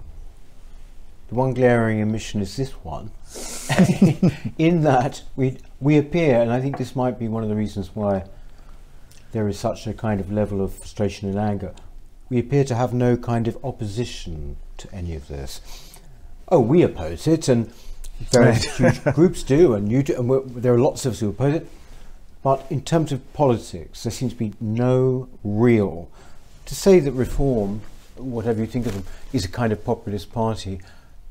[1.34, 3.10] the one glaring omission is this one.
[4.58, 7.90] in that we we appear, and I think this might be one of the reasons
[7.94, 8.24] why
[9.32, 11.74] there is such a kind of level of frustration and anger.
[12.30, 15.60] We appear to have no kind of opposition to any of this.
[16.48, 17.72] Oh, we oppose it, and
[18.30, 21.56] various huge groups do, and you do, and there are lots of us who oppose
[21.56, 21.66] it.
[22.44, 26.08] But in terms of politics, there seems to be no real.
[26.66, 27.80] To say that Reform,
[28.16, 30.80] whatever you think of them, is a kind of populist party,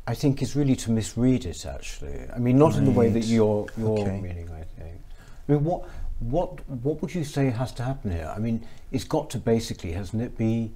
[0.06, 1.66] I think is really to misread it.
[1.66, 2.80] Actually, I mean, not right.
[2.80, 4.20] in the way that you're you're okay.
[4.20, 4.50] meaning.
[4.52, 5.00] I think.
[5.48, 5.86] I mean, what
[6.20, 8.32] what what would you say has to happen here?
[8.36, 10.72] I mean, it's got to basically, hasn't it, be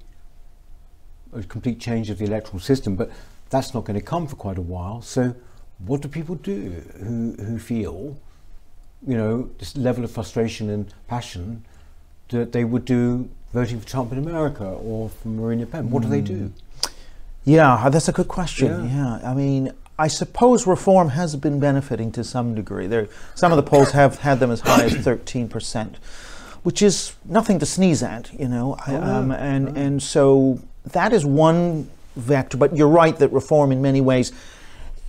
[1.32, 3.10] a complete change of the electoral system, but
[3.50, 5.02] that's not going to come for quite a while.
[5.02, 5.34] So,
[5.78, 8.16] what do people do who who feel,
[9.06, 11.64] you know, this level of frustration and passion
[12.30, 15.90] that they would do voting for Trump in America or for Marine Le Pen?
[15.90, 16.06] What mm.
[16.06, 16.52] do they do?
[17.48, 18.88] Yeah, that's a good question.
[18.88, 19.30] Yeah, yeah.
[19.30, 22.86] I mean, I suppose reform has been benefiting to some degree.
[22.86, 25.96] There, some of the polls have had them as high as 13 percent,
[26.62, 28.76] which is nothing to sneeze at, you know.
[28.86, 32.56] Oh, um, and and so that is one vector.
[32.56, 34.30] But you're right that reform, in many ways,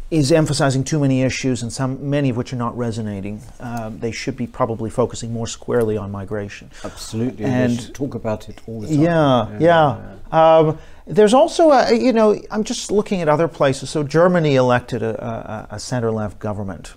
[0.10, 3.44] is emphasizing too many issues, and some many of which are not resonating.
[3.60, 6.72] Um, they should be probably focusing more squarely on migration.
[6.84, 9.02] Absolutely, and talk about it all the time.
[9.02, 9.60] Yeah, yeah.
[9.60, 10.16] yeah.
[10.32, 10.58] yeah.
[10.58, 10.80] Um,
[11.10, 13.90] there's also, a, you know, I'm just looking at other places.
[13.90, 16.94] So Germany elected a, a, a center left government,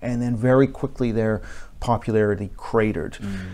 [0.00, 1.42] and then very quickly their
[1.80, 3.14] popularity cratered.
[3.14, 3.46] Mm.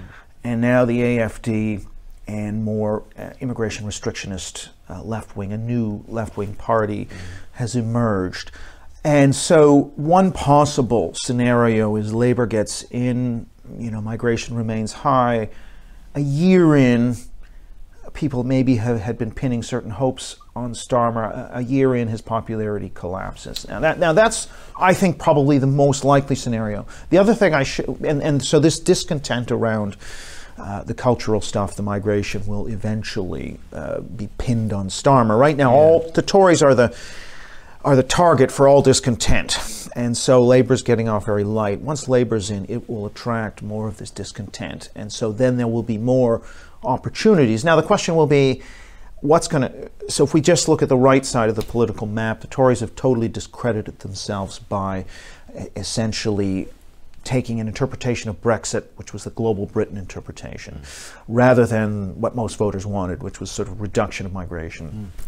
[0.44, 1.86] And now the AFD
[2.26, 7.10] and more uh, immigration restrictionist uh, left wing, a new left wing party, mm.
[7.52, 8.50] has emerged.
[9.02, 13.46] And so, one possible scenario is Labour gets in,
[13.78, 15.48] you know, migration remains high.
[16.14, 17.16] A year in,
[18.14, 21.30] people maybe have, had been pinning certain hopes on Starmer.
[21.30, 23.66] A, a year in, his popularity collapses.
[23.68, 24.48] Now, that, now that's,
[24.78, 26.86] I think, probably the most likely scenario.
[27.10, 29.96] The other thing I should, and, and so this discontent around
[30.58, 35.38] uh, the cultural stuff, the migration, will eventually uh, be pinned on Starmer.
[35.38, 35.78] Right now, yeah.
[35.78, 36.96] all the Tories are the
[37.82, 39.88] are the target for all discontent.
[39.96, 41.80] And so Labour's getting off very light.
[41.80, 44.90] Once Labour's in, it will attract more of this discontent.
[44.94, 46.42] And so then there will be more
[46.82, 47.64] opportunities.
[47.64, 48.62] Now, the question will be
[49.20, 49.90] what's going to.
[50.08, 52.80] So, if we just look at the right side of the political map, the Tories
[52.80, 55.04] have totally discredited themselves by
[55.76, 56.68] essentially
[57.22, 61.14] taking an interpretation of Brexit, which was the global Britain interpretation, mm.
[61.28, 65.12] rather than what most voters wanted, which was sort of reduction of migration.
[65.14, 65.26] Mm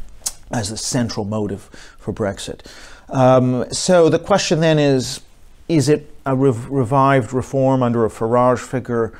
[0.52, 1.62] as the central motive
[1.98, 2.60] for Brexit.
[3.08, 5.20] Um, so the question then is
[5.68, 9.12] is it a rev- revived reform under a Farage figure?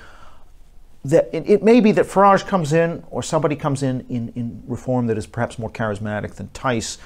[1.05, 4.63] That it, it, may be that Farage comes in or somebody comes in, in in
[4.67, 6.99] reform that is perhaps more charismatic than Tice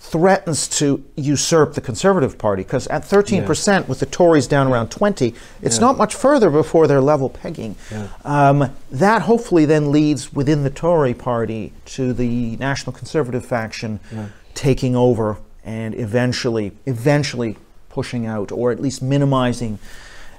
[0.00, 3.80] threatens to usurp the Conservative Party because at 13% yeah.
[3.86, 5.80] with the Tories down around 20, it's yeah.
[5.80, 7.74] not much further before they're level pegging.
[7.90, 8.08] Yeah.
[8.24, 13.98] Um, that hopefully then leads within the Tory Party to the National Conservative faction
[14.54, 17.56] taking over and eventually, eventually
[17.88, 19.78] pushing out or at least minimizing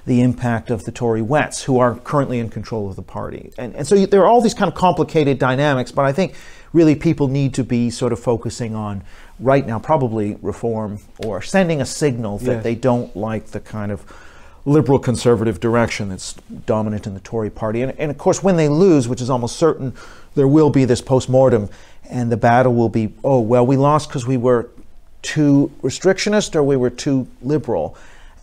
[0.06, 3.52] the impact of the Tory wets, who are currently in control of the party.
[3.58, 6.34] And, and so you, there are all these kind of complicated dynamics, but I think
[6.72, 9.02] really people need to be sort of focusing on
[9.38, 12.62] right now probably reform or sending a signal that yes.
[12.62, 14.04] they don't like the kind of
[14.64, 16.34] liberal conservative direction that's
[16.66, 17.82] dominant in the Tory party.
[17.82, 19.94] And, and, of course, when they lose, which is almost certain,
[20.34, 21.68] there will be this post mortem,
[22.08, 24.68] and the battle will be oh, well, we lost because we were
[25.22, 27.96] too restrictionist or we were too liberal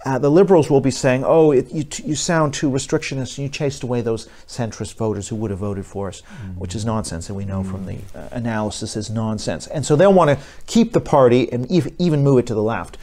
[0.07, 3.49] uh, the liberals will be saying, "Oh, it, you, you sound too restrictionist, and you
[3.49, 6.59] chased away those centrist voters who would have voted for us," mm-hmm.
[6.59, 7.71] which is nonsense, and we know mm-hmm.
[7.71, 9.67] from the uh, analysis is nonsense.
[9.67, 12.63] And so they'll want to keep the party and ev- even move it to the
[12.63, 12.97] left.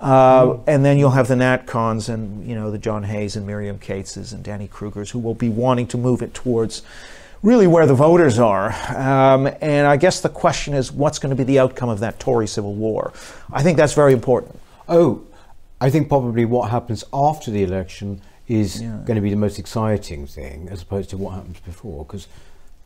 [0.00, 0.70] Uh, mm-hmm.
[0.70, 4.32] And then you'll have the NatCons and you know the John Hayes and Miriam Cateses
[4.32, 6.82] and Danny Krugers who will be wanting to move it towards
[7.40, 8.72] really where the voters are.
[8.96, 12.18] Um, and I guess the question is, what's going to be the outcome of that
[12.18, 13.12] Tory civil war?
[13.52, 14.58] I think that's very important.
[14.88, 15.24] Oh,
[15.80, 18.98] I think probably what happens after the election is yeah.
[19.04, 22.04] going to be the most exciting thing, as opposed to what happens before.
[22.04, 22.26] Because,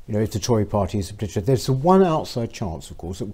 [0.06, 2.98] you know, if the Tory party is a particular, there's the one outside chance, of
[2.98, 3.32] course, that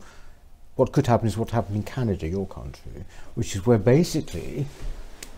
[0.77, 3.05] what could happen is what happened in Canada, your country,
[3.35, 4.67] which is where basically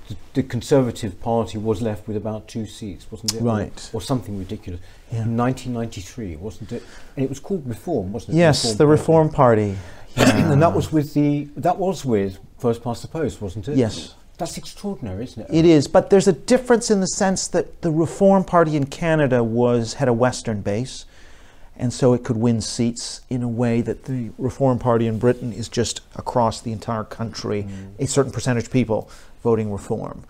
[0.08, 3.40] the, the Conservative Party was left with about two seats, wasn't it?
[3.40, 3.90] Right.
[3.92, 4.80] Or, or something ridiculous.
[5.10, 5.22] Yeah.
[5.22, 6.82] In 1993, wasn't it?
[7.16, 8.40] And it was called Reform, wasn't it?
[8.40, 9.76] Yes, the Reform, the Reform Party.
[10.16, 13.76] And that was with the that was with first past the post, wasn't it?
[13.76, 14.14] Yes.
[14.38, 15.54] That's extraordinary, isn't it?
[15.54, 19.44] It is, but there's a difference in the sense that the Reform Party in Canada
[19.44, 21.04] was had a Western base,
[21.76, 25.52] and so it could win seats in a way that the Reform Party in Britain
[25.52, 27.90] is just across the entire country, mm.
[27.98, 29.10] a certain percentage of people
[29.42, 30.24] voting Reform.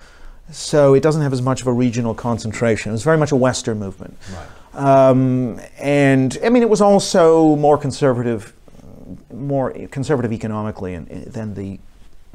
[0.51, 2.91] So it doesn't have as much of a regional concentration.
[2.91, 4.17] It was very much a Western movement.
[4.33, 4.49] Right.
[4.75, 8.53] Um, and I mean, it was also more conservative,
[9.33, 11.79] more conservative economically than the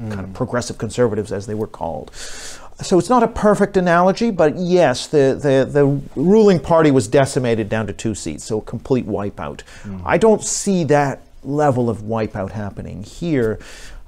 [0.00, 0.12] mm.
[0.12, 2.14] kind of progressive conservatives, as they were called.
[2.14, 5.86] So it's not a perfect analogy, but yes, the, the, the
[6.20, 9.62] ruling party was decimated down to two seats, so a complete wipeout.
[9.84, 10.02] Mm.
[10.04, 13.58] I don't see that level of wipeout happening here,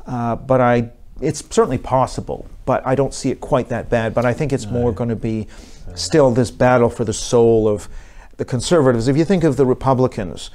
[0.07, 0.91] uh, but I
[1.21, 4.15] it's certainly possible, but I don't see it quite that bad.
[4.15, 4.73] But I think it's no.
[4.73, 5.49] more going to be
[5.95, 7.89] still this battle for the soul of
[8.37, 9.09] the conservatives.
[9.09, 10.51] If you think of the Republicans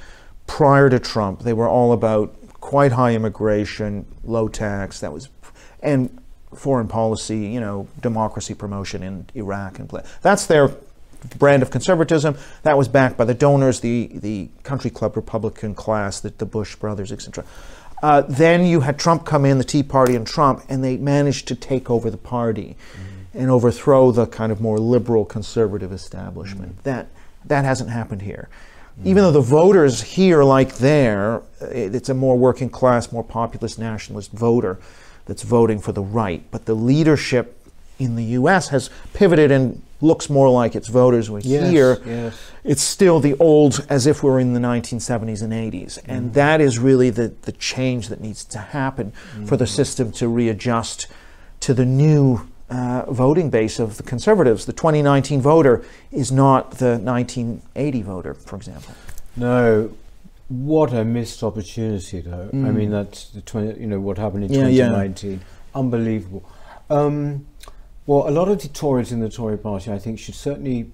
[0.46, 5.00] prior to Trump, they were all about quite high immigration, low tax.
[5.00, 5.28] That was,
[5.82, 6.18] and
[6.54, 9.90] foreign policy, you know, democracy promotion in Iraq and
[10.22, 10.70] that's their
[11.38, 12.36] brand of conservatism.
[12.62, 16.76] That was backed by the donors, the the country club Republican class, the, the Bush
[16.76, 17.44] brothers, etc.
[18.02, 21.48] Uh, then you had Trump come in, the Tea Party and Trump, and they managed
[21.48, 23.38] to take over the party mm-hmm.
[23.38, 26.72] and overthrow the kind of more liberal conservative establishment.
[26.72, 26.82] Mm-hmm.
[26.82, 27.08] That
[27.46, 28.48] that hasn't happened here.
[29.02, 34.30] Even though the voters here, like there, it's a more working class, more populist nationalist
[34.30, 34.78] voter
[35.26, 36.44] that's voting for the right.
[36.50, 37.58] But the leadership
[37.98, 38.68] in the U.S.
[38.68, 42.02] has pivoted and looks more like its voters were yes, here.
[42.04, 42.38] Yes.
[42.62, 45.98] It's still the old, as if we're in the 1970s and 80s.
[45.98, 46.02] Mm.
[46.08, 49.48] And that is really the, the change that needs to happen mm.
[49.48, 51.06] for the system to readjust
[51.60, 54.64] to the new uh, voting base of the conservatives.
[54.66, 58.94] The 2019 voter is not the 1980 voter, for example.
[59.36, 59.90] No.
[60.48, 62.50] What a missed opportunity, though.
[62.52, 62.66] Mm.
[62.66, 65.32] I mean, that's the 20, you know what happened in yeah, 2019.
[65.32, 65.38] Yeah.
[65.74, 66.44] unbelievable.
[66.90, 67.46] Um,
[68.06, 70.92] well, a lot of the Tories in the Tory party, I think, should certainly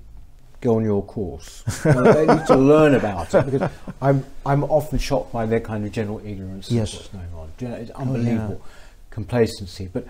[0.61, 1.63] go on your course.
[1.85, 5.91] they need to learn about it because I'm I'm often shocked by their kind of
[5.91, 6.93] general ignorance Yes.
[6.93, 7.53] of what's going on.
[7.59, 8.63] Do you know, It's unbelievable
[9.11, 9.89] complacency.
[9.93, 10.07] But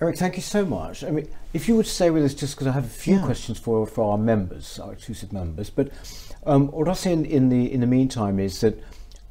[0.00, 1.04] Eric, thank you so much.
[1.04, 3.24] I mean, if you would stay with us, just because I have a few Yeah.
[3.26, 5.68] questions for for our members, our exclusive members.
[5.68, 5.90] But
[6.46, 8.82] um, what I'll say in, in the in the meantime is that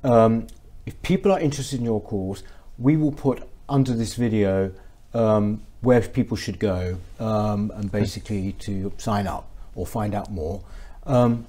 [0.04, 0.46] um,
[0.86, 2.44] if people are interested in your course,
[2.78, 4.72] we will put under this video
[5.16, 10.62] um, where people should go um, and basically to sign up or find out more.
[11.06, 11.48] Um,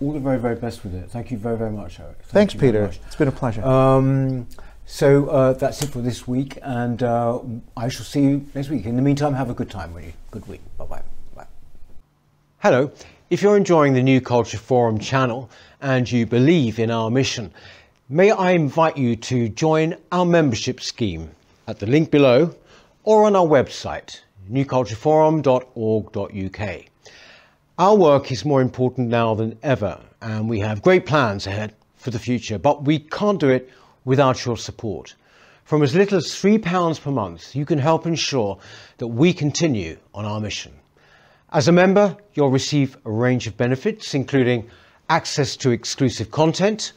[0.00, 1.10] all the very, very best with it.
[1.10, 2.18] Thank you very, very much, Eric.
[2.18, 2.84] Thank Thanks, Peter.
[3.06, 3.62] It's been a pleasure.
[4.88, 7.40] So uh, that's it for this week, and uh,
[7.76, 8.86] I shall see you next week.
[8.86, 10.12] In the meantime, have a good time you.
[10.30, 10.60] Good week.
[10.78, 11.02] Bye bye.
[11.34, 11.48] Bye.
[12.58, 12.92] Hello.
[13.28, 17.50] If you're enjoying the New Culture Forum channel and you believe in our mission,
[18.08, 21.32] may I invite you to join our membership scheme
[21.66, 22.54] at the link below
[23.02, 26.84] or on our website, newcultureforum.org.uk.
[27.78, 32.12] Our work is more important now than ever, and we have great plans ahead for
[32.12, 33.68] the future, but we can't do it
[34.06, 35.14] without your support.
[35.64, 38.56] From as little as £3 per month, you can help ensure
[38.96, 40.72] that we continue on our mission.
[41.52, 44.70] As a member, you'll receive a range of benefits, including
[45.10, 46.92] access to exclusive content,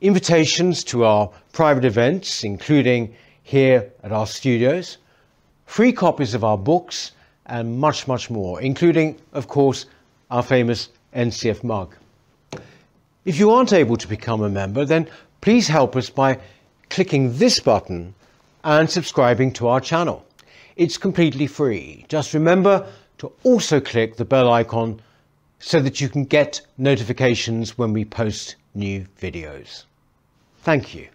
[0.00, 4.98] invitations to our private events, including here at our studios,
[5.66, 7.12] free copies of our books,
[7.46, 9.86] and much, much more, including, of course,
[10.30, 11.94] our famous NCF mug.
[13.24, 15.08] If you aren't able to become a member, then
[15.42, 16.38] please help us by
[16.88, 18.14] clicking this button
[18.64, 20.24] and subscribing to our channel.
[20.76, 22.06] It's completely free.
[22.08, 22.86] Just remember
[23.18, 25.02] to also click the bell icon
[25.58, 29.84] so that you can get notifications when we post new videos.
[30.62, 31.08] Thank you.